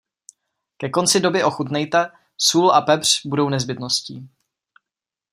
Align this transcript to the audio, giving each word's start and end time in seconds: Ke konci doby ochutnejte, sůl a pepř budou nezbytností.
Ke 0.77 0.89
konci 0.89 1.19
doby 1.19 1.43
ochutnejte, 1.43 2.11
sůl 2.37 2.71
a 2.71 2.81
pepř 2.81 3.25
budou 3.25 3.49
nezbytností. 3.49 4.29